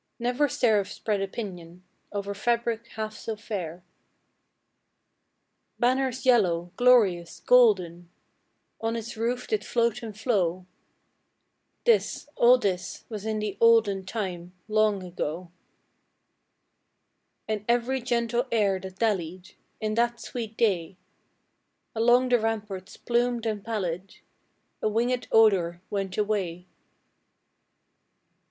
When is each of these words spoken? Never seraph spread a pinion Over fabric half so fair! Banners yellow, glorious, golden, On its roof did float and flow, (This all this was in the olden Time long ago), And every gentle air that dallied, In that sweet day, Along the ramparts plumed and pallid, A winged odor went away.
Never 0.17 0.49
seraph 0.49 0.91
spread 0.91 1.21
a 1.21 1.27
pinion 1.27 1.83
Over 2.11 2.33
fabric 2.33 2.87
half 2.95 3.13
so 3.15 3.35
fair! 3.35 3.83
Banners 5.77 6.25
yellow, 6.25 6.71
glorious, 6.75 7.39
golden, 7.41 8.09
On 8.81 8.95
its 8.95 9.15
roof 9.15 9.45
did 9.47 9.63
float 9.63 10.01
and 10.01 10.19
flow, 10.19 10.65
(This 11.85 12.27
all 12.35 12.57
this 12.57 13.05
was 13.09 13.27
in 13.27 13.37
the 13.37 13.59
olden 13.61 14.03
Time 14.03 14.53
long 14.67 15.03
ago), 15.03 15.51
And 17.47 17.63
every 17.69 18.01
gentle 18.01 18.47
air 18.51 18.79
that 18.79 18.97
dallied, 18.97 19.51
In 19.79 19.93
that 19.93 20.19
sweet 20.19 20.57
day, 20.57 20.97
Along 21.93 22.27
the 22.29 22.39
ramparts 22.39 22.97
plumed 22.97 23.45
and 23.45 23.63
pallid, 23.63 24.17
A 24.81 24.89
winged 24.89 25.27
odor 25.31 25.79
went 25.91 26.17
away. 26.17 26.65